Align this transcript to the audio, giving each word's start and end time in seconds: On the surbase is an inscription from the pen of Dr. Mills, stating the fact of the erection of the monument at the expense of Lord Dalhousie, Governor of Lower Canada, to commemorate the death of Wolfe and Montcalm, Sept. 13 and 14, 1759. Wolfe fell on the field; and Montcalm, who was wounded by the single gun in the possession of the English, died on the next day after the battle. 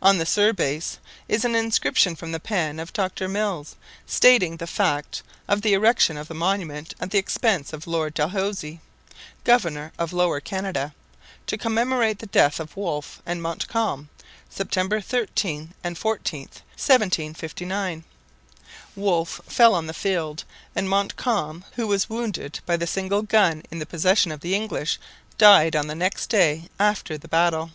On 0.00 0.16
the 0.16 0.24
surbase 0.24 0.96
is 1.28 1.44
an 1.44 1.54
inscription 1.54 2.16
from 2.16 2.32
the 2.32 2.40
pen 2.40 2.80
of 2.80 2.94
Dr. 2.94 3.28
Mills, 3.28 3.76
stating 4.06 4.56
the 4.56 4.66
fact 4.66 5.22
of 5.46 5.60
the 5.60 5.74
erection 5.74 6.16
of 6.16 6.26
the 6.26 6.34
monument 6.34 6.94
at 7.00 7.10
the 7.10 7.18
expense 7.18 7.74
of 7.74 7.86
Lord 7.86 8.14
Dalhousie, 8.14 8.80
Governor 9.44 9.92
of 9.98 10.14
Lower 10.14 10.40
Canada, 10.40 10.94
to 11.46 11.58
commemorate 11.58 12.18
the 12.20 12.28
death 12.32 12.60
of 12.60 12.78
Wolfe 12.78 13.20
and 13.26 13.42
Montcalm, 13.42 14.08
Sept. 14.50 15.04
13 15.04 15.74
and 15.84 15.98
14, 15.98 16.40
1759. 16.44 18.04
Wolfe 18.96 19.38
fell 19.46 19.74
on 19.74 19.86
the 19.86 19.92
field; 19.92 20.44
and 20.74 20.88
Montcalm, 20.88 21.66
who 21.74 21.86
was 21.86 22.08
wounded 22.08 22.60
by 22.64 22.78
the 22.78 22.86
single 22.86 23.20
gun 23.20 23.62
in 23.70 23.80
the 23.80 23.84
possession 23.84 24.32
of 24.32 24.40
the 24.40 24.54
English, 24.54 24.98
died 25.36 25.76
on 25.76 25.88
the 25.88 25.94
next 25.94 26.28
day 26.28 26.70
after 26.80 27.18
the 27.18 27.28
battle. 27.28 27.70